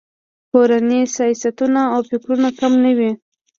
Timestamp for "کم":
2.59-2.73